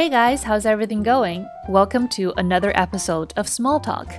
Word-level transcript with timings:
Hey 0.00 0.08
guys, 0.08 0.42
how's 0.42 0.64
everything 0.64 1.02
going? 1.02 1.46
Welcome 1.68 2.08
to 2.16 2.32
another 2.38 2.72
episode 2.74 3.34
of 3.36 3.46
Small 3.46 3.78
Talk. 3.78 4.10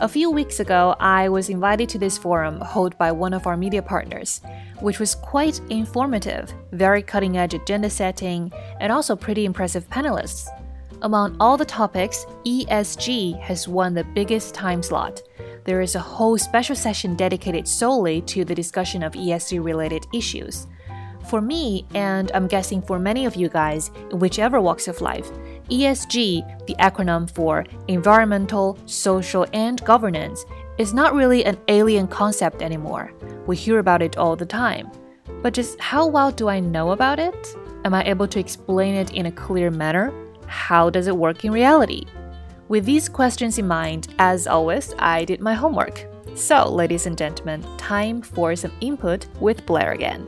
A 0.00 0.08
few 0.08 0.32
weeks 0.32 0.58
ago, 0.58 0.96
I 0.98 1.28
was 1.28 1.48
invited 1.48 1.88
to 1.90 1.98
this 2.00 2.18
forum 2.18 2.60
held 2.60 2.98
by 2.98 3.12
one 3.12 3.32
of 3.32 3.46
our 3.46 3.56
media 3.56 3.82
partners, 3.82 4.40
which 4.80 4.98
was 4.98 5.14
quite 5.14 5.60
informative, 5.70 6.52
very 6.72 7.02
cutting 7.04 7.38
edge 7.38 7.54
agenda 7.54 7.88
setting, 7.88 8.52
and 8.80 8.90
also 8.90 9.14
pretty 9.14 9.44
impressive 9.44 9.88
panelists. 9.88 10.48
Among 11.02 11.36
all 11.38 11.56
the 11.56 11.64
topics, 11.64 12.26
ESG 12.44 13.38
has 13.42 13.68
won 13.68 13.94
the 13.94 14.02
biggest 14.02 14.54
time 14.54 14.82
slot. 14.82 15.22
There 15.66 15.82
is 15.82 15.94
a 15.94 16.00
whole 16.00 16.36
special 16.36 16.74
session 16.74 17.14
dedicated 17.14 17.68
solely 17.68 18.22
to 18.22 18.44
the 18.44 18.56
discussion 18.56 19.04
of 19.04 19.12
ESG 19.12 19.64
related 19.64 20.04
issues. 20.12 20.66
For 21.28 21.40
me, 21.40 21.86
and 21.94 22.30
I'm 22.34 22.46
guessing 22.46 22.82
for 22.82 22.98
many 22.98 23.26
of 23.26 23.36
you 23.36 23.48
guys, 23.48 23.90
in 24.10 24.18
whichever 24.18 24.60
walks 24.60 24.88
of 24.88 25.00
life, 25.00 25.30
ESG, 25.70 26.66
the 26.66 26.74
acronym 26.76 27.30
for 27.30 27.64
Environmental, 27.88 28.78
Social, 28.86 29.46
and 29.52 29.82
Governance, 29.84 30.44
is 30.78 30.92
not 30.92 31.14
really 31.14 31.44
an 31.44 31.58
alien 31.68 32.06
concept 32.08 32.62
anymore. 32.62 33.12
We 33.46 33.56
hear 33.56 33.78
about 33.78 34.02
it 34.02 34.16
all 34.16 34.36
the 34.36 34.46
time. 34.46 34.90
But 35.42 35.54
just 35.54 35.80
how 35.80 36.06
well 36.06 36.30
do 36.30 36.48
I 36.48 36.60
know 36.60 36.90
about 36.92 37.18
it? 37.18 37.56
Am 37.84 37.94
I 37.94 38.04
able 38.04 38.28
to 38.28 38.38
explain 38.38 38.94
it 38.94 39.12
in 39.12 39.26
a 39.26 39.32
clear 39.32 39.70
manner? 39.70 40.12
How 40.46 40.90
does 40.90 41.06
it 41.06 41.16
work 41.16 41.44
in 41.44 41.52
reality? 41.52 42.04
With 42.68 42.84
these 42.84 43.08
questions 43.08 43.58
in 43.58 43.66
mind, 43.66 44.14
as 44.18 44.46
always, 44.46 44.94
I 44.98 45.24
did 45.24 45.40
my 45.40 45.54
homework. 45.54 46.06
So, 46.34 46.68
ladies 46.68 47.06
and 47.06 47.18
gentlemen, 47.18 47.62
time 47.76 48.22
for 48.22 48.56
some 48.56 48.72
input 48.80 49.26
with 49.40 49.66
Blair 49.66 49.92
again. 49.92 50.26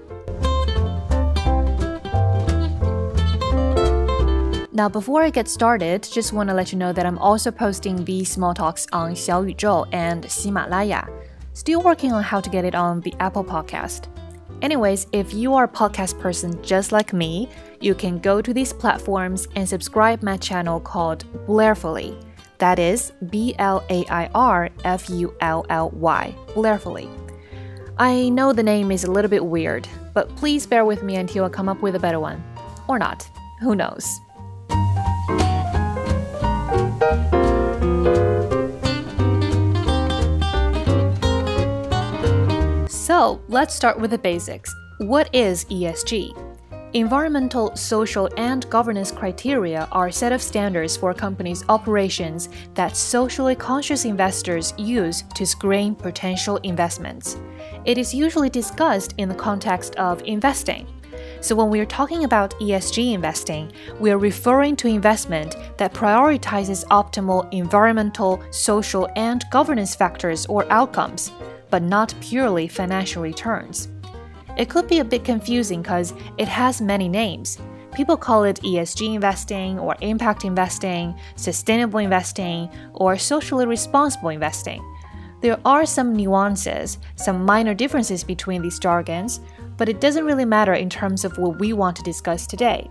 Now, 4.76 4.88
before 4.88 5.22
I 5.22 5.30
get 5.30 5.46
started, 5.46 6.02
just 6.02 6.32
want 6.32 6.48
to 6.48 6.54
let 6.54 6.72
you 6.72 6.78
know 6.78 6.92
that 6.92 7.06
I'm 7.06 7.18
also 7.18 7.52
posting 7.52 8.04
these 8.04 8.28
small 8.28 8.52
talks 8.52 8.88
on 8.92 9.12
Xiaoyuzhou 9.12 9.86
and 9.92 10.24
Ximalaya. 10.24 11.08
Still 11.52 11.80
working 11.80 12.10
on 12.10 12.24
how 12.24 12.40
to 12.40 12.50
get 12.50 12.64
it 12.64 12.74
on 12.74 13.00
the 13.02 13.14
Apple 13.20 13.44
Podcast. 13.44 14.08
Anyways, 14.62 15.06
if 15.12 15.32
you 15.32 15.54
are 15.54 15.64
a 15.64 15.68
podcast 15.68 16.18
person 16.18 16.60
just 16.60 16.90
like 16.90 17.12
me, 17.12 17.48
you 17.80 17.94
can 17.94 18.18
go 18.18 18.42
to 18.42 18.52
these 18.52 18.72
platforms 18.72 19.46
and 19.54 19.68
subscribe 19.68 20.24
my 20.24 20.36
channel 20.36 20.80
called 20.80 21.24
Blairfully. 21.46 22.18
That 22.58 22.80
is 22.80 23.12
B 23.30 23.54
L 23.60 23.84
A 23.90 24.04
I 24.06 24.28
R 24.34 24.70
F 24.84 25.08
U 25.08 25.32
L 25.40 25.64
L 25.70 25.90
Y, 25.90 26.34
Blairfully. 26.52 27.08
I 27.96 28.28
know 28.28 28.52
the 28.52 28.64
name 28.64 28.90
is 28.90 29.04
a 29.04 29.10
little 29.12 29.30
bit 29.30 29.44
weird, 29.46 29.86
but 30.14 30.34
please 30.34 30.66
bear 30.66 30.84
with 30.84 31.04
me 31.04 31.14
until 31.14 31.44
I 31.44 31.48
come 31.48 31.68
up 31.68 31.80
with 31.80 31.94
a 31.94 32.00
better 32.00 32.18
one. 32.18 32.42
Or 32.88 32.98
not. 32.98 33.30
Who 33.60 33.76
knows? 33.76 34.18
So 43.24 43.40
let's 43.48 43.74
start 43.74 43.98
with 43.98 44.10
the 44.10 44.18
basics. 44.18 44.76
What 44.98 45.34
is 45.34 45.64
ESG? 45.70 46.36
Environmental, 46.92 47.74
social, 47.74 48.28
and 48.36 48.68
governance 48.68 49.10
criteria 49.10 49.88
are 49.92 50.08
a 50.08 50.12
set 50.12 50.30
of 50.30 50.42
standards 50.42 50.94
for 50.94 51.10
a 51.10 51.14
company's 51.14 51.64
operations 51.70 52.50
that 52.74 52.94
socially 52.94 53.54
conscious 53.54 54.04
investors 54.04 54.74
use 54.76 55.22
to 55.36 55.46
screen 55.46 55.94
potential 55.94 56.58
investments. 56.64 57.38
It 57.86 57.96
is 57.96 58.12
usually 58.12 58.50
discussed 58.50 59.14
in 59.16 59.30
the 59.30 59.34
context 59.34 59.96
of 59.96 60.20
investing. 60.24 60.86
So, 61.40 61.56
when 61.56 61.70
we 61.70 61.80
are 61.80 61.86
talking 61.86 62.24
about 62.24 62.50
ESG 62.60 63.14
investing, 63.14 63.72
we 64.00 64.10
are 64.10 64.18
referring 64.18 64.76
to 64.76 64.88
investment 64.88 65.56
that 65.78 65.94
prioritizes 65.94 66.84
optimal 66.88 67.50
environmental, 67.54 68.42
social, 68.50 69.08
and 69.16 69.42
governance 69.50 69.94
factors 69.94 70.44
or 70.44 70.70
outcomes 70.70 71.30
but 71.74 71.82
not 71.82 72.14
purely 72.20 72.68
financial 72.68 73.20
returns. 73.20 73.88
It 74.56 74.70
could 74.70 74.86
be 74.86 75.00
a 75.00 75.04
bit 75.04 75.24
confusing 75.24 75.82
because 75.82 76.14
it 76.38 76.46
has 76.46 76.80
many 76.80 77.08
names. 77.08 77.58
People 77.92 78.16
call 78.16 78.44
it 78.44 78.60
ESG 78.62 79.12
investing, 79.12 79.80
or 79.80 79.96
impact 80.00 80.44
investing, 80.44 81.18
sustainable 81.34 81.98
investing, 81.98 82.70
or 82.92 83.18
socially 83.18 83.66
responsible 83.66 84.28
investing. 84.28 84.80
There 85.40 85.58
are 85.64 85.84
some 85.84 86.14
nuances, 86.14 86.98
some 87.16 87.44
minor 87.44 87.74
differences 87.74 88.22
between 88.22 88.62
these 88.62 88.78
jargons, 88.78 89.40
but 89.76 89.88
it 89.88 90.00
doesn't 90.00 90.24
really 90.24 90.44
matter 90.44 90.74
in 90.74 90.88
terms 90.88 91.24
of 91.24 91.36
what 91.38 91.58
we 91.58 91.72
want 91.72 91.96
to 91.96 92.04
discuss 92.04 92.46
today. 92.46 92.88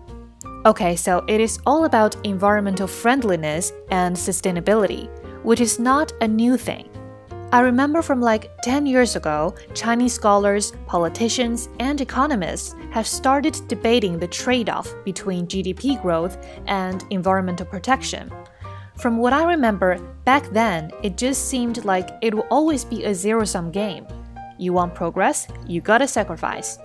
Okay, 0.65 0.97
so 0.97 1.23
it 1.29 1.39
is 1.39 1.57
all 1.65 1.85
about 1.85 2.17
environmental 2.25 2.87
friendliness 2.87 3.71
and 3.91 4.13
sustainability, 4.13 5.07
which 5.45 5.61
is 5.61 5.79
not 5.79 6.11
a 6.19 6.27
new 6.27 6.57
thing. 6.57 6.89
I 7.53 7.59
remember 7.59 8.01
from 8.01 8.19
like 8.19 8.49
10 8.63 8.87
years 8.87 9.15
ago, 9.15 9.53
Chinese 9.75 10.13
scholars, 10.13 10.73
politicians, 10.87 11.69
and 11.77 12.01
economists 12.01 12.75
have 12.89 13.05
started 13.05 13.55
debating 13.67 14.17
the 14.17 14.27
trade 14.27 14.69
off 14.69 14.91
between 15.05 15.45
GDP 15.45 16.01
growth 16.01 16.43
and 16.65 17.05
environmental 17.11 17.67
protection. 17.67 18.31
From 18.97 19.17
what 19.17 19.33
I 19.33 19.43
remember, 19.43 19.99
back 20.25 20.49
then, 20.49 20.89
it 21.03 21.15
just 21.15 21.47
seemed 21.47 21.85
like 21.85 22.09
it 22.23 22.33
will 22.33 22.47
always 22.49 22.83
be 22.83 23.03
a 23.03 23.13
zero 23.13 23.45
sum 23.45 23.69
game. 23.69 24.07
You 24.57 24.73
want 24.73 24.95
progress, 24.95 25.47
you 25.67 25.79
gotta 25.79 26.07
sacrifice. 26.07 26.79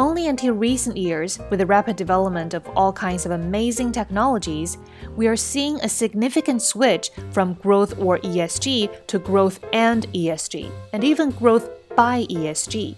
Only 0.00 0.28
until 0.28 0.54
recent 0.54 0.96
years, 0.96 1.38
with 1.50 1.58
the 1.58 1.66
rapid 1.66 1.94
development 1.96 2.54
of 2.54 2.66
all 2.74 2.90
kinds 2.90 3.26
of 3.26 3.32
amazing 3.32 3.92
technologies, 3.92 4.78
we 5.14 5.28
are 5.28 5.36
seeing 5.36 5.78
a 5.78 5.90
significant 5.90 6.62
switch 6.62 7.10
from 7.32 7.52
growth 7.52 7.98
or 7.98 8.18
ESG 8.20 9.06
to 9.08 9.18
growth 9.18 9.62
and 9.74 10.10
ESG, 10.14 10.70
and 10.94 11.04
even 11.04 11.28
growth 11.28 11.68
by 11.96 12.24
ESG. 12.30 12.96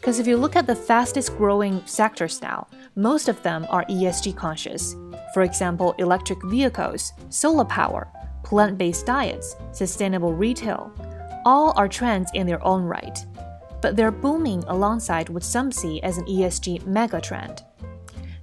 Because 0.00 0.18
if 0.18 0.26
you 0.26 0.38
look 0.38 0.56
at 0.56 0.66
the 0.66 0.74
fastest 0.74 1.36
growing 1.36 1.82
sectors 1.84 2.40
now, 2.40 2.66
most 2.96 3.28
of 3.28 3.42
them 3.42 3.66
are 3.68 3.84
ESG 3.90 4.34
conscious. 4.34 4.96
For 5.34 5.42
example, 5.42 5.94
electric 5.98 6.42
vehicles, 6.44 7.12
solar 7.28 7.66
power, 7.66 8.08
plant 8.42 8.78
based 8.78 9.04
diets, 9.04 9.54
sustainable 9.72 10.32
retail. 10.32 10.90
All 11.44 11.74
are 11.76 11.88
trends 11.88 12.30
in 12.32 12.46
their 12.46 12.64
own 12.64 12.84
right 12.84 13.22
but 13.82 13.96
they're 13.96 14.10
booming 14.10 14.64
alongside 14.68 15.28
what 15.28 15.42
some 15.42 15.70
see 15.70 16.00
as 16.02 16.16
an 16.16 16.24
ESG 16.24 16.82
megatrend. 16.84 17.62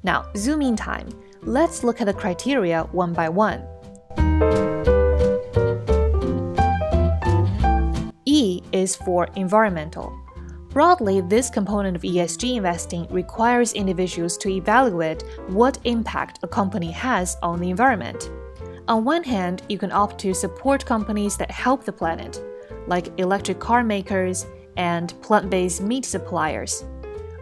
Now, 0.04 0.30
zooming 0.38 0.76
time, 0.76 1.10
let's 1.42 1.84
look 1.84 2.02
at 2.02 2.06
the 2.06 2.14
criteria 2.14 2.84
one 2.92 3.14
by 3.14 3.30
one. 3.30 3.66
E 8.26 8.62
is 8.72 8.96
for 8.96 9.28
environmental. 9.36 10.16
Broadly, 10.70 11.22
this 11.22 11.50
component 11.50 11.96
of 11.96 12.04
ESG 12.04 12.58
investing 12.58 13.08
requires 13.10 13.74
individuals 13.74 14.38
to 14.38 14.50
evaluate 14.50 15.24
what 15.48 15.80
impact 15.84 16.40
a 16.44 16.48
company 16.48 16.92
has 16.92 17.36
on 17.42 17.60
the 17.60 17.72
environment. 17.72 18.30
On 18.88 19.04
one 19.04 19.24
hand, 19.24 19.64
you 19.68 19.80
can 19.80 19.92
opt 19.92 20.20
to 20.20 20.34
support 20.34 20.86
companies 20.86 21.38
that 21.38 21.50
help 21.50 21.84
the 21.84 21.92
planet, 21.92 22.40
like 22.88 23.18
electric 23.20 23.60
car 23.60 23.84
makers, 23.84 24.46
and 24.80 25.14
plant 25.22 25.50
based 25.50 25.82
meat 25.82 26.06
suppliers. 26.06 26.86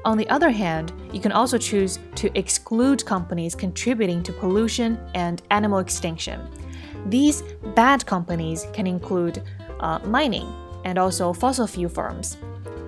On 0.04 0.18
the 0.18 0.28
other 0.30 0.50
hand, 0.50 0.92
you 1.14 1.20
can 1.20 1.32
also 1.32 1.58
choose 1.58 2.00
to 2.16 2.36
exclude 2.38 3.06
companies 3.06 3.56
contributing 3.56 4.24
to 4.24 4.34
pollution 4.34 5.00
and 5.14 5.42
animal 5.52 5.80
extinction. 5.80 6.42
These 7.06 7.44
bad 7.76 8.06
companies 8.06 8.66
can 8.74 8.88
include 8.88 9.44
uh, 9.80 10.00
mining 10.00 10.52
and 10.84 10.98
also 10.98 11.32
fossil 11.32 11.68
fuel 11.68 11.90
firms. 11.90 12.38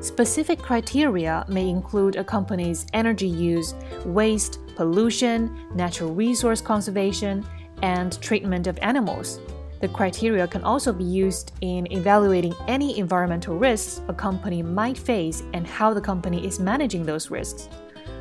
Specific 0.01 0.59
criteria 0.59 1.45
may 1.47 1.67
include 1.67 2.15
a 2.15 2.23
company's 2.23 2.85
energy 2.93 3.27
use, 3.27 3.75
waste, 4.05 4.59
pollution, 4.75 5.67
natural 5.75 6.13
resource 6.13 6.61
conservation, 6.61 7.45
and 7.81 8.19
treatment 8.21 8.65
of 8.65 8.79
animals. 8.81 9.39
The 9.79 9.87
criteria 9.87 10.45
can 10.47 10.63
also 10.63 10.91
be 10.91 11.05
used 11.05 11.53
in 11.61 11.91
evaluating 11.91 12.53
any 12.67 12.97
environmental 12.99 13.57
risks 13.57 14.01
a 14.09 14.13
company 14.13 14.61
might 14.61 14.97
face 14.97 15.43
and 15.53 15.65
how 15.65 15.93
the 15.93 16.01
company 16.01 16.45
is 16.45 16.59
managing 16.59 17.05
those 17.05 17.31
risks. 17.31 17.69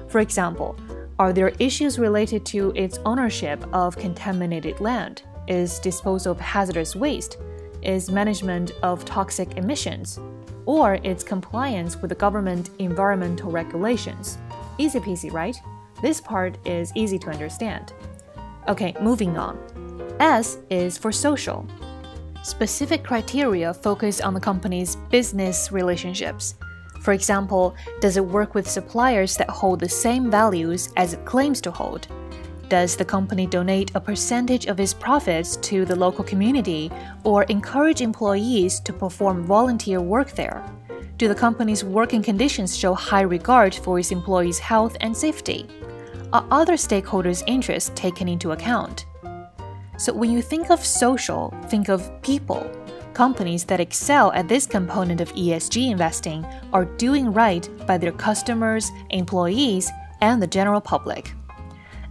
For 0.07 0.21
example, 0.21 0.77
are 1.19 1.33
there 1.33 1.53
issues 1.59 1.99
related 1.99 2.47
to 2.47 2.73
its 2.77 3.01
ownership 3.05 3.65
of 3.73 3.97
contaminated 3.97 4.81
land? 4.81 5.23
Is 5.49 5.81
disposal 5.81 6.33
of 6.33 6.41
hazardous 6.41 6.95
waste? 6.95 7.39
Is 7.83 8.11
management 8.11 8.73
of 8.83 9.05
toxic 9.05 9.57
emissions? 9.57 10.21
Or 10.65 10.95
its 11.03 11.25
compliance 11.25 11.97
with 11.97 12.11
the 12.11 12.15
government 12.15 12.71
environmental 12.79 13.51
regulations? 13.51 14.39
Easy 14.79 15.01
peasy, 15.01 15.33
right? 15.33 15.57
This 16.03 16.21
part 16.21 16.57
is 16.65 16.93
easy 16.95 17.19
to 17.19 17.31
understand. 17.31 17.93
Okay, 18.69 18.95
moving 19.01 19.37
on. 19.37 19.59
S 20.21 20.59
is 20.71 20.99
for 20.99 21.13
social. 21.13 21.67
Specific 22.43 23.05
criteria 23.05 23.73
focus 23.75 24.21
on 24.21 24.35
the 24.35 24.41
company's 24.41 24.97
business 25.11 25.71
relationships. 25.71 26.55
For 27.03 27.13
example, 27.13 27.77
does 28.01 28.17
it 28.17 28.25
work 28.25 28.55
with 28.55 28.69
suppliers 28.69 29.37
that 29.37 29.51
hold 29.51 29.81
the 29.81 29.89
same 29.89 30.31
values 30.31 30.91
as 30.97 31.15
it 31.15 31.25
claims 31.25 31.61
to 31.63 31.71
hold? 31.71 32.09
Does 32.69 32.97
the 32.97 33.05
company 33.05 33.47
donate 33.47 33.93
a 33.95 34.01
percentage 34.01 34.67
of 34.67 34.79
its 34.79 34.93
profits 34.93 35.57
to 35.59 35.85
the 35.85 35.97
local 35.97 36.25
community 36.25 36.91
or 37.25 37.45
encourage 37.45 38.03
employees 38.03 38.81
to 38.81 38.93
perform 38.93 39.45
volunteer 39.45 40.01
work 40.01 40.33
there? 40.33 40.63
Do 41.17 41.29
the 41.29 41.35
company's 41.35 41.83
working 41.83 42.23
conditions 42.23 42.77
show 42.77 42.95
high 42.95 43.23
regard 43.23 43.75
for 43.75 43.99
its 43.99 44.13
employees' 44.13 44.59
health 44.59 44.97
and 45.01 45.17
safety? 45.17 45.67
Are 46.33 46.47
other 46.51 46.75
stakeholders' 46.75 47.43
interests 47.47 47.91
taken 47.95 48.29
into 48.29 48.53
account? 48.53 49.07
So, 49.99 50.13
when 50.13 50.31
you 50.31 50.41
think 50.41 50.71
of 50.71 50.85
social, 50.85 51.53
think 51.69 51.89
of 51.89 52.11
people. 52.23 52.71
Companies 53.15 53.65
that 53.65 53.81
excel 53.81 54.31
at 54.33 54.47
this 54.47 54.65
component 54.65 55.21
of 55.21 55.33
ESG 55.35 55.91
investing 55.91 56.47
are 56.73 56.85
doing 56.85 57.33
right 57.33 57.69
by 57.85 57.99
their 57.99 58.13
customers, 58.13 58.93
employees, 59.11 59.91
and 60.21 60.41
the 60.41 60.47
general 60.47 60.81
public. 60.81 61.33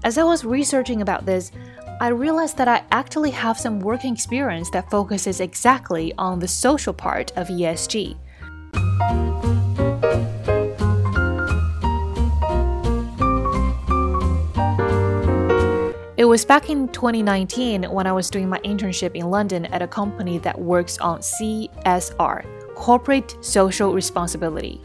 As 0.03 0.17
I 0.17 0.23
was 0.23 0.43
researching 0.43 1.01
about 1.01 1.25
this, 1.25 1.53
I 2.01 2.09
realized 2.09 2.57
that 2.57 2.67
I 2.67 2.83
actually 2.91 3.31
have 3.31 3.57
some 3.57 3.79
working 3.79 4.13
experience 4.13 4.69
that 4.71 4.91
focuses 4.91 5.39
exactly 5.39 6.13
on 6.17 6.39
the 6.39 6.47
social 6.47 6.93
part 6.93 7.31
of 7.37 7.47
ESG. 7.47 8.17
Was 16.27 16.43
back 16.43 16.69
in 16.69 16.89
2019 16.89 17.83
when 17.83 18.05
I 18.05 18.11
was 18.11 18.29
doing 18.29 18.49
my 18.49 18.59
internship 18.59 19.15
in 19.15 19.29
London 19.29 19.65
at 19.67 19.81
a 19.81 19.87
company 19.87 20.39
that 20.39 20.59
works 20.59 20.97
on 20.97 21.19
CSR, 21.19 22.75
Corporate 22.75 23.37
Social 23.39 23.93
Responsibility. 23.93 24.81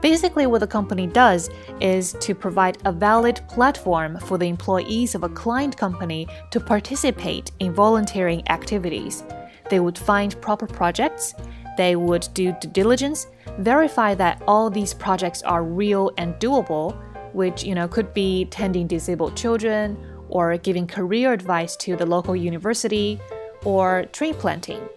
Basically, 0.00 0.46
what 0.46 0.58
the 0.58 0.66
company 0.66 1.06
does 1.06 1.50
is 1.80 2.14
to 2.14 2.34
provide 2.34 2.78
a 2.84 2.90
valid 2.90 3.40
platform 3.48 4.18
for 4.18 4.38
the 4.38 4.46
employees 4.46 5.14
of 5.14 5.22
a 5.22 5.28
client 5.28 5.76
company 5.76 6.26
to 6.50 6.58
participate 6.58 7.52
in 7.60 7.72
volunteering 7.72 8.42
activities. 8.48 9.22
They 9.70 9.78
would 9.78 9.96
find 9.96 10.40
proper 10.40 10.66
projects, 10.66 11.34
they 11.76 11.94
would 11.94 12.26
do 12.34 12.56
due 12.60 12.70
diligence, 12.70 13.28
verify 13.58 14.16
that 14.16 14.42
all 14.48 14.68
these 14.68 14.94
projects 14.94 15.42
are 15.42 15.62
real 15.62 16.10
and 16.18 16.34
doable, 16.40 17.00
which 17.34 17.62
you 17.62 17.76
know 17.76 17.86
could 17.86 18.12
be 18.12 18.46
tending 18.46 18.88
disabled 18.88 19.36
children 19.36 19.96
or 20.32 20.56
giving 20.56 20.86
career 20.86 21.32
advice 21.32 21.76
to 21.76 21.94
the 21.94 22.06
local 22.06 22.34
university, 22.34 23.20
or 23.64 24.06
tree 24.12 24.32
planting. 24.32 24.88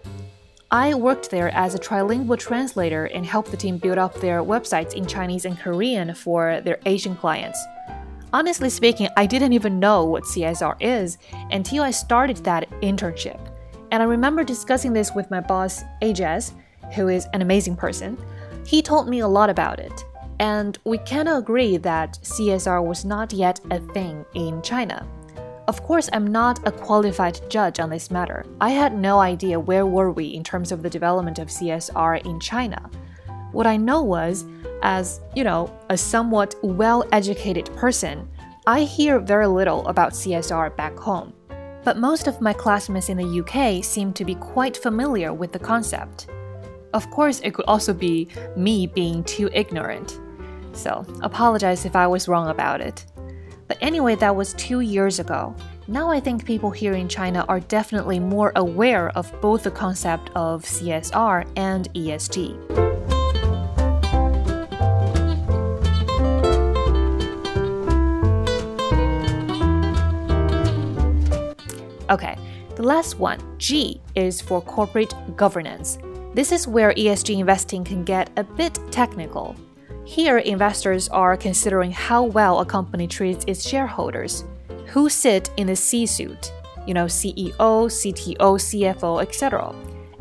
I 0.70 0.94
worked 0.94 1.30
there 1.30 1.50
as 1.50 1.74
a 1.74 1.78
trilingual 1.78 2.38
translator 2.38 3.04
and 3.04 3.24
helped 3.24 3.50
the 3.50 3.56
team 3.56 3.78
build 3.78 3.98
up 3.98 4.14
their 4.14 4.42
websites 4.42 4.94
in 4.94 5.06
Chinese 5.06 5.44
and 5.44 5.58
Korean 5.58 6.14
for 6.14 6.60
their 6.62 6.80
Asian 6.86 7.14
clients. 7.14 7.62
Honestly 8.32 8.68
speaking, 8.70 9.08
I 9.16 9.26
didn't 9.26 9.52
even 9.52 9.78
know 9.78 10.04
what 10.04 10.24
CSR 10.24 10.76
is 10.80 11.18
until 11.52 11.84
I 11.84 11.92
started 11.92 12.38
that 12.38 12.68
internship. 12.82 13.38
And 13.92 14.02
I 14.02 14.06
remember 14.06 14.42
discussing 14.42 14.92
this 14.92 15.14
with 15.14 15.30
my 15.30 15.40
boss, 15.40 15.84
Ajas, 16.02 16.52
who 16.94 17.08
is 17.08 17.26
an 17.32 17.42
amazing 17.42 17.76
person. 17.76 18.18
He 18.66 18.82
told 18.82 19.08
me 19.08 19.20
a 19.20 19.28
lot 19.28 19.50
about 19.50 19.78
it. 19.78 20.04
And 20.40 20.76
we 20.84 20.98
can 20.98 21.28
agree 21.28 21.76
that 21.78 22.18
CSR 22.22 22.84
was 22.84 23.04
not 23.04 23.32
yet 23.32 23.60
a 23.70 23.78
thing 23.78 24.24
in 24.34 24.60
China. 24.62 25.06
Of 25.68 25.82
course, 25.82 26.08
I'm 26.12 26.28
not 26.28 26.64
a 26.64 26.70
qualified 26.70 27.40
judge 27.50 27.80
on 27.80 27.90
this 27.90 28.08
matter. 28.08 28.46
I 28.60 28.70
had 28.70 28.96
no 28.96 29.18
idea 29.18 29.58
where 29.58 29.84
were 29.84 30.12
we 30.12 30.26
in 30.26 30.44
terms 30.44 30.70
of 30.70 30.80
the 30.80 30.90
development 30.90 31.40
of 31.40 31.48
CSR 31.48 32.24
in 32.24 32.38
China. 32.38 32.88
What 33.50 33.66
I 33.66 33.76
know 33.76 34.00
was, 34.00 34.44
as, 34.82 35.20
you 35.34 35.42
know, 35.42 35.76
a 35.90 35.96
somewhat 35.96 36.54
well-educated 36.62 37.66
person, 37.74 38.28
I 38.68 38.82
hear 38.82 39.18
very 39.18 39.48
little 39.48 39.84
about 39.88 40.12
CSR 40.12 40.76
back 40.76 40.96
home. 40.96 41.32
But 41.82 41.98
most 41.98 42.28
of 42.28 42.40
my 42.40 42.52
classmates 42.52 43.08
in 43.08 43.16
the 43.16 43.40
UK 43.40 43.84
seem 43.84 44.12
to 44.12 44.24
be 44.24 44.36
quite 44.36 44.76
familiar 44.76 45.34
with 45.34 45.50
the 45.50 45.58
concept. 45.58 46.28
Of 46.94 47.10
course, 47.10 47.40
it 47.40 47.54
could 47.54 47.64
also 47.66 47.92
be 47.92 48.28
me 48.56 48.86
being 48.86 49.24
too 49.24 49.50
ignorant. 49.52 50.20
So, 50.74 51.04
apologize 51.22 51.84
if 51.84 51.96
I 51.96 52.06
was 52.06 52.28
wrong 52.28 52.50
about 52.50 52.80
it. 52.80 53.04
But 53.68 53.78
anyway, 53.80 54.14
that 54.16 54.34
was 54.34 54.54
two 54.54 54.80
years 54.80 55.18
ago. 55.18 55.54
Now 55.88 56.10
I 56.10 56.20
think 56.20 56.44
people 56.44 56.70
here 56.70 56.94
in 56.94 57.08
China 57.08 57.44
are 57.48 57.60
definitely 57.60 58.18
more 58.18 58.52
aware 58.56 59.10
of 59.10 59.32
both 59.40 59.64
the 59.64 59.70
concept 59.70 60.30
of 60.34 60.62
CSR 60.64 61.46
and 61.56 61.92
ESG. 61.94 62.56
Okay, 72.08 72.38
the 72.76 72.84
last 72.84 73.18
one, 73.18 73.40
G, 73.58 74.00
is 74.14 74.40
for 74.40 74.60
corporate 74.60 75.12
governance. 75.36 75.98
This 76.34 76.52
is 76.52 76.68
where 76.68 76.92
ESG 76.92 77.38
investing 77.38 77.82
can 77.82 78.04
get 78.04 78.30
a 78.36 78.44
bit 78.44 78.78
technical. 78.92 79.56
Here, 80.06 80.38
investors 80.38 81.08
are 81.08 81.36
considering 81.36 81.90
how 81.90 82.22
well 82.22 82.60
a 82.60 82.64
company 82.64 83.08
treats 83.08 83.44
its 83.48 83.68
shareholders, 83.68 84.44
who 84.86 85.08
sit 85.08 85.50
in 85.56 85.66
the 85.66 85.74
C 85.74 86.06
suite, 86.06 86.52
you 86.86 86.94
know, 86.94 87.06
CEO, 87.06 87.56
CTO, 87.56 88.36
CFO, 88.36 89.20
etc., 89.20 89.74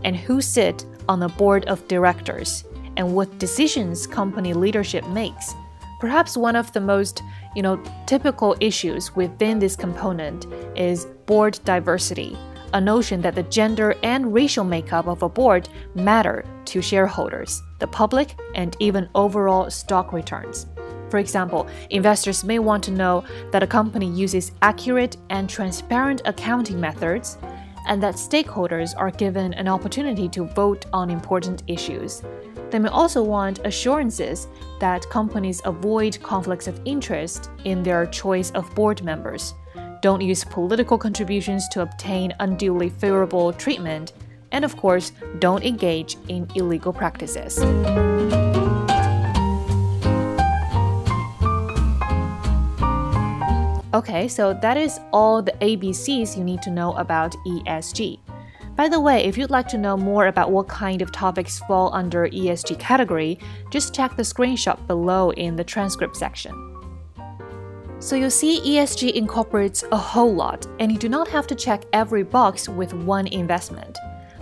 and 0.04 0.16
who 0.16 0.42
sit 0.42 0.84
on 1.08 1.20
the 1.20 1.28
board 1.28 1.66
of 1.66 1.88
directors, 1.88 2.64
and 2.98 3.16
what 3.16 3.38
decisions 3.38 4.08
company 4.08 4.54
leadership 4.54 5.08
makes. 5.10 5.54
Perhaps 6.00 6.36
one 6.36 6.56
of 6.56 6.74
the 6.74 6.82
most, 6.82 7.22
you 7.56 7.62
know, 7.62 7.80
typical 8.08 8.56
issues 8.60 9.16
within 9.16 9.60
this 9.60 9.76
component 9.76 10.48
is 10.76 11.06
board 11.28 11.60
diversity 11.64 12.36
a 12.76 12.82
notion 12.82 13.22
that 13.22 13.36
the 13.36 13.44
gender 13.44 13.96
and 14.04 14.34
racial 14.34 14.66
makeup 14.66 15.08
of 15.08 15.24
a 15.24 15.30
board 15.30 15.70
matter 15.96 16.44
to 16.66 16.82
shareholders, 16.82 17.64
the 17.80 17.88
public, 17.88 18.36
and 18.54 18.76
even 18.80 19.08
overall 19.16 19.72
stock 19.72 20.12
returns. 20.12 20.68
For 21.10 21.18
example, 21.18 21.68
investors 21.90 22.44
may 22.44 22.60
want 22.60 22.84
to 22.84 22.92
know 22.92 23.24
that 23.52 23.64
a 23.64 23.68
company 23.68 24.08
uses 24.08 24.52
accurate 24.62 25.16
and 25.30 25.50
transparent 25.50 26.22
accounting 26.26 26.78
methods 26.78 27.38
and 27.88 28.04
that 28.04 28.16
stakeholders 28.16 28.94
are 28.98 29.12
given 29.12 29.54
an 29.54 29.70
opportunity 29.70 30.28
to 30.30 30.44
vote 30.44 30.86
on 30.92 31.10
important 31.10 31.64
issues. 31.68 32.24
They 32.72 32.80
may 32.80 32.90
also 32.90 33.24
want 33.24 33.60
assurances 33.64 34.50
that 34.82 35.10
companies 35.10 35.62
avoid 35.64 36.22
conflicts 36.22 36.68
of 36.68 36.82
interest 36.84 37.50
in 37.64 37.84
their 37.84 38.06
choice 38.06 38.52
of 38.52 38.76
board 38.76 39.02
members 39.02 39.54
don't 40.06 40.22
use 40.22 40.44
political 40.44 41.00
contributions 41.00 41.68
to 41.68 41.82
obtain 41.82 42.32
unduly 42.40 42.90
favorable 42.90 43.52
treatment, 43.52 44.14
and 44.52 44.64
of 44.64 44.78
course, 44.78 45.12
don't 45.40 45.64
engage 45.64 46.16
in 46.28 46.48
illegal 46.54 46.94
practices. 46.94 47.58
Okay, 53.96 54.28
so 54.28 54.54
that 54.62 54.78
is 54.78 55.00
all 55.12 55.42
the 55.42 55.54
ABCs 55.54 56.38
you 56.38 56.44
need 56.44 56.62
to 56.62 56.70
know 56.70 56.94
about 56.98 57.34
ESG. 57.48 58.20
By 58.76 58.88
the 58.88 59.00
way, 59.00 59.24
if 59.24 59.40
you'd 59.40 59.50
like 59.50 59.68
to 59.70 59.80
know 59.80 59.98
more 59.98 60.28
about 60.28 60.52
what 60.52 60.68
kind 60.68 61.02
of 61.02 61.12
topics 61.12 61.58
fall 61.62 61.92
under 61.96 62.28
ESG 62.28 62.78
category, 62.78 63.40
just 63.72 63.96
check 63.96 64.16
the 64.16 64.22
screenshot 64.22 64.86
below 64.86 65.32
in 65.32 65.56
the 65.56 65.64
transcript 65.64 66.16
section. 66.16 66.75
So 68.06 68.16
you 68.16 68.30
see, 68.30 68.62
ESG 68.62 69.14
incorporates 69.14 69.84
a 69.92 69.98
whole 69.98 70.32
lot, 70.32 70.68
and 70.80 70.92
you 70.92 70.98
do 71.00 71.10
not 71.10 71.28
have 71.30 71.48
to 71.48 71.56
check 71.56 71.86
every 71.92 72.22
box 72.22 72.70
with 72.70 72.94
one 72.94 73.26
investment. 73.26 73.98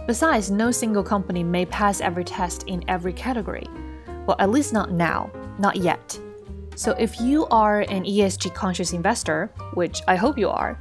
Besides, 0.05 0.51
no 0.51 0.69
single 0.69 1.01
company 1.01 1.45
may 1.45 1.65
pass 1.65 2.01
every 2.01 2.25
test 2.25 2.63
in 2.63 2.83
every 2.89 3.13
category. 3.13 3.65
Well, 4.27 4.35
at 4.37 4.49
least 4.49 4.73
not 4.73 4.91
now, 4.91 5.31
not 5.59 5.77
yet. 5.77 6.19
So 6.75 6.91
if 6.99 7.21
you 7.21 7.45
are 7.51 7.83
an 7.83 8.03
ESG 8.03 8.53
conscious 8.53 8.91
investor, 8.91 9.49
which 9.75 10.01
I 10.09 10.17
hope 10.17 10.37
you 10.37 10.49
are, 10.49 10.77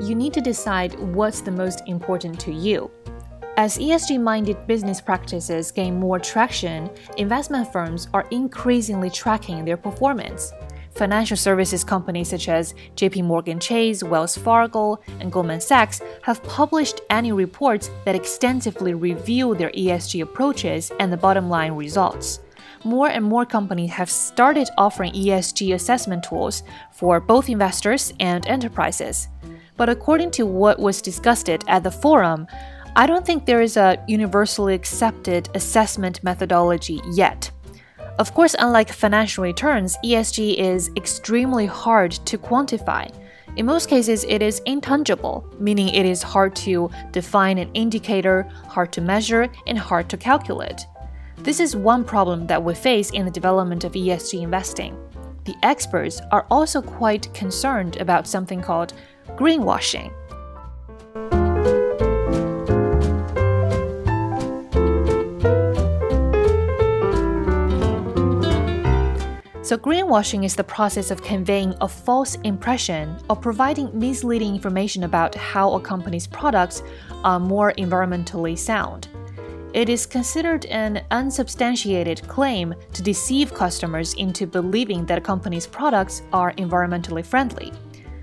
you 0.00 0.16
need 0.16 0.32
to 0.32 0.40
decide 0.40 0.98
what's 1.14 1.40
the 1.40 1.52
most 1.52 1.82
important 1.86 2.40
to 2.40 2.52
you. 2.52 2.90
As 3.56 3.78
ESG 3.78 4.20
minded 4.20 4.66
business 4.66 5.00
practices 5.00 5.70
gain 5.70 6.00
more 6.00 6.18
traction, 6.18 6.90
investment 7.16 7.72
firms 7.72 8.08
are 8.12 8.26
increasingly 8.32 9.08
tracking 9.08 9.64
their 9.64 9.76
performance. 9.76 10.52
Financial 10.94 11.36
services 11.36 11.82
companies 11.82 12.28
such 12.28 12.48
as 12.48 12.72
JP 12.94 13.24
Morgan 13.24 13.58
Chase, 13.58 14.04
Wells 14.04 14.38
Fargo, 14.38 15.00
and 15.18 15.32
Goldman 15.32 15.60
Sachs 15.60 16.00
have 16.22 16.42
published 16.44 17.00
annual 17.10 17.36
reports 17.36 17.90
that 18.04 18.14
extensively 18.14 18.94
review 18.94 19.56
their 19.56 19.70
ESG 19.70 20.22
approaches 20.22 20.92
and 21.00 21.12
the 21.12 21.16
bottom 21.16 21.48
line 21.48 21.72
results. 21.72 22.38
More 22.84 23.08
and 23.08 23.24
more 23.24 23.44
companies 23.44 23.90
have 23.90 24.10
started 24.10 24.68
offering 24.78 25.12
ESG 25.14 25.74
assessment 25.74 26.22
tools 26.22 26.62
for 26.92 27.18
both 27.18 27.48
investors 27.48 28.12
and 28.20 28.46
enterprises. 28.46 29.28
But 29.76 29.88
according 29.88 30.30
to 30.32 30.46
what 30.46 30.78
was 30.78 31.02
discussed 31.02 31.48
at 31.48 31.82
the 31.82 31.90
forum, 31.90 32.46
I 32.94 33.08
don't 33.08 33.26
think 33.26 33.46
there 33.46 33.62
is 33.62 33.76
a 33.76 34.00
universally 34.06 34.74
accepted 34.74 35.48
assessment 35.54 36.22
methodology 36.22 37.00
yet. 37.12 37.50
Of 38.16 38.32
course, 38.32 38.54
unlike 38.60 38.92
financial 38.92 39.42
returns, 39.42 39.96
ESG 40.04 40.54
is 40.56 40.90
extremely 40.96 41.66
hard 41.66 42.12
to 42.12 42.38
quantify. 42.38 43.12
In 43.56 43.66
most 43.66 43.88
cases, 43.88 44.24
it 44.28 44.40
is 44.40 44.60
intangible, 44.66 45.44
meaning 45.58 45.88
it 45.88 46.06
is 46.06 46.22
hard 46.22 46.54
to 46.56 46.90
define 47.10 47.58
an 47.58 47.70
indicator, 47.74 48.42
hard 48.68 48.92
to 48.92 49.00
measure, 49.00 49.48
and 49.66 49.76
hard 49.76 50.08
to 50.10 50.16
calculate. 50.16 50.86
This 51.38 51.58
is 51.58 51.74
one 51.74 52.04
problem 52.04 52.46
that 52.46 52.62
we 52.62 52.74
face 52.74 53.10
in 53.10 53.24
the 53.24 53.30
development 53.32 53.82
of 53.82 53.92
ESG 53.92 54.42
investing. 54.42 54.96
The 55.44 55.56
experts 55.64 56.20
are 56.30 56.46
also 56.50 56.80
quite 56.80 57.32
concerned 57.34 57.96
about 57.96 58.28
something 58.28 58.62
called 58.62 58.94
greenwashing. 59.30 60.12
So, 69.74 69.80
greenwashing 69.80 70.44
is 70.44 70.54
the 70.54 70.62
process 70.62 71.10
of 71.10 71.20
conveying 71.20 71.74
a 71.80 71.88
false 71.88 72.36
impression 72.44 73.16
or 73.28 73.34
providing 73.34 73.90
misleading 73.98 74.54
information 74.54 75.02
about 75.02 75.34
how 75.34 75.72
a 75.72 75.80
company's 75.80 76.28
products 76.28 76.84
are 77.24 77.40
more 77.40 77.72
environmentally 77.72 78.56
sound. 78.56 79.08
It 79.72 79.88
is 79.88 80.06
considered 80.06 80.66
an 80.66 81.04
unsubstantiated 81.10 82.22
claim 82.28 82.72
to 82.92 83.02
deceive 83.02 83.52
customers 83.52 84.14
into 84.14 84.46
believing 84.46 85.06
that 85.06 85.18
a 85.18 85.20
company's 85.20 85.66
products 85.66 86.22
are 86.32 86.52
environmentally 86.52 87.26
friendly. 87.26 87.72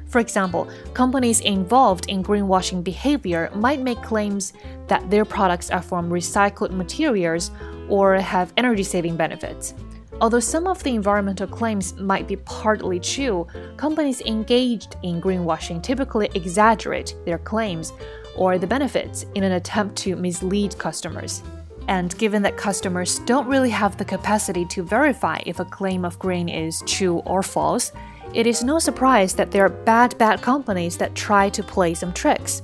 For 0.07 0.19
example, 0.19 0.71
companies 0.93 1.41
involved 1.41 2.05
in 2.07 2.23
greenwashing 2.23 2.81
behavior 2.81 3.51
might 3.55 3.81
make 3.81 4.01
claims 4.01 4.53
that 4.87 5.09
their 5.09 5.25
products 5.25 5.69
are 5.69 5.81
from 5.81 6.09
recycled 6.09 6.71
materials 6.71 7.51
or 7.89 8.15
have 8.15 8.53
energy 8.55 8.83
saving 8.83 9.17
benefits. 9.17 9.73
Although 10.21 10.39
some 10.39 10.67
of 10.67 10.83
the 10.83 10.93
environmental 10.93 11.47
claims 11.47 11.95
might 11.95 12.27
be 12.27 12.35
partly 12.35 12.99
true, 12.99 13.47
companies 13.75 14.21
engaged 14.21 14.95
in 15.01 15.19
greenwashing 15.19 15.81
typically 15.81 16.29
exaggerate 16.35 17.15
their 17.25 17.39
claims 17.39 17.91
or 18.35 18.59
the 18.59 18.67
benefits 18.67 19.25
in 19.33 19.43
an 19.43 19.53
attempt 19.53 19.95
to 19.97 20.15
mislead 20.15 20.77
customers. 20.77 21.41
And 21.87 22.15
given 22.19 22.43
that 22.43 22.55
customers 22.55 23.17
don't 23.25 23.47
really 23.47 23.71
have 23.71 23.97
the 23.97 24.05
capacity 24.05 24.63
to 24.65 24.83
verify 24.83 25.39
if 25.47 25.59
a 25.59 25.65
claim 25.65 26.05
of 26.05 26.19
green 26.19 26.49
is 26.49 26.83
true 26.85 27.17
or 27.25 27.41
false, 27.41 27.91
it 28.35 28.45
is 28.45 28.63
no 28.63 28.77
surprise 28.77 29.33
that 29.33 29.49
there 29.49 29.65
are 29.65 29.69
bad, 29.69 30.15
bad 30.19 30.43
companies 30.43 30.97
that 30.97 31.15
try 31.15 31.49
to 31.49 31.63
play 31.63 31.95
some 31.95 32.13
tricks. 32.13 32.61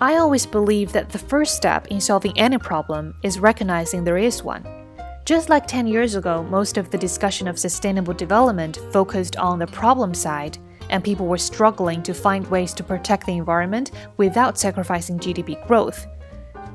I 0.00 0.16
always 0.16 0.46
believe 0.46 0.92
that 0.92 1.10
the 1.10 1.18
first 1.18 1.56
step 1.56 1.88
in 1.88 2.00
solving 2.00 2.38
any 2.38 2.58
problem 2.58 3.16
is 3.24 3.40
recognizing 3.40 4.04
there 4.04 4.16
is 4.16 4.44
one. 4.44 4.81
Just 5.24 5.48
like 5.48 5.68
10 5.68 5.86
years 5.86 6.16
ago, 6.16 6.42
most 6.42 6.76
of 6.76 6.90
the 6.90 6.98
discussion 6.98 7.46
of 7.46 7.56
sustainable 7.56 8.12
development 8.12 8.80
focused 8.92 9.36
on 9.36 9.60
the 9.60 9.68
problem 9.68 10.14
side, 10.14 10.58
and 10.90 11.04
people 11.04 11.28
were 11.28 11.38
struggling 11.38 12.02
to 12.02 12.12
find 12.12 12.44
ways 12.48 12.74
to 12.74 12.82
protect 12.82 13.26
the 13.26 13.36
environment 13.36 13.92
without 14.16 14.58
sacrificing 14.58 15.20
GDP 15.20 15.64
growth. 15.68 16.08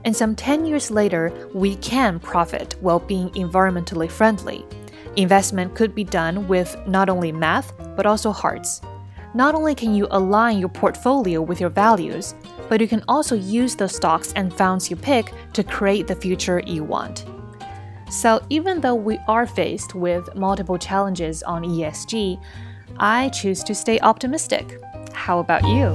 And 0.05 0.15
some 0.15 0.33
10 0.33 0.65
years 0.65 0.89
later, 0.89 1.49
we 1.53 1.75
can 1.75 2.21
profit 2.21 2.77
while 2.79 2.99
being 2.99 3.31
environmentally 3.31 4.09
friendly. 4.09 4.65
Investment 5.17 5.75
could 5.75 5.93
be 5.93 6.05
done 6.05 6.47
with 6.47 6.77
not 6.87 7.09
only 7.09 7.33
math, 7.33 7.73
but 7.97 8.05
also 8.05 8.31
hearts. 8.31 8.79
Not 9.33 9.55
only 9.55 9.75
can 9.75 9.93
you 9.93 10.07
align 10.11 10.57
your 10.57 10.69
portfolio 10.69 11.41
with 11.41 11.59
your 11.59 11.69
values, 11.69 12.33
but 12.69 12.79
you 12.79 12.87
can 12.87 13.03
also 13.09 13.35
use 13.35 13.75
the 13.75 13.89
stocks 13.89 14.31
and 14.37 14.53
funds 14.53 14.89
you 14.89 14.95
pick 14.95 15.33
to 15.51 15.65
create 15.65 16.07
the 16.07 16.15
future 16.15 16.61
you 16.65 16.85
want. 16.85 17.25
So, 18.09 18.41
even 18.49 18.79
though 18.79 18.95
we 18.95 19.19
are 19.27 19.45
faced 19.45 19.93
with 19.93 20.33
multiple 20.35 20.77
challenges 20.77 21.43
on 21.43 21.63
ESG, 21.63 22.41
I 22.97 23.29
choose 23.29 23.63
to 23.65 23.75
stay 23.75 23.99
optimistic. 23.99 24.79
How 25.13 25.39
about 25.39 25.63
you? 25.67 25.93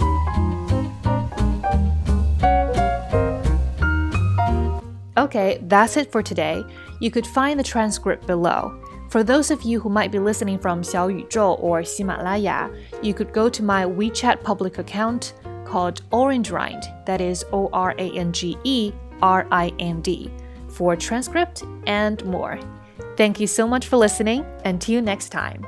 Okay, 5.17 5.59
that's 5.63 5.97
it 5.97 6.13
for 6.13 6.23
today. 6.23 6.63
You 7.01 7.11
could 7.11 7.27
find 7.27 7.59
the 7.59 7.65
transcript 7.65 8.27
below. 8.27 8.79
For 9.09 9.23
those 9.23 9.51
of 9.51 9.63
you 9.63 9.81
who 9.81 9.89
might 9.89 10.13
be 10.13 10.19
listening 10.19 10.59
from 10.59 10.83
Xiaoyuzhou 10.83 11.63
or 11.63 11.83
Himalaya, 11.83 12.71
you 13.03 13.15
could 13.15 13.33
go 13.33 13.49
to 13.49 13.63
my 13.63 13.85
WeChat 13.85 14.43
public 14.43 14.79
account 14.79 15.35
called 15.65 16.03
Orange 16.11 16.51
Rind, 16.51 16.85
that 17.07 17.21
is 17.23 17.45
O 17.53 17.71
R 17.73 17.95
A 17.99 18.11
N 18.13 18.33
G 18.33 18.59
E 18.65 18.93
R 19.23 19.47
I 19.51 19.73
N 19.79 20.03
D 20.03 20.31
for 20.73 20.97
transcript 20.97 21.65
and 21.87 22.25
more. 22.25 22.59
Thank 23.17 23.41
you 23.41 23.47
so 23.47 23.67
much 23.69 23.87
for 23.87 23.97
listening. 23.97 24.45
Until 24.65 25.03
next 25.03 25.29
time. 25.29 25.67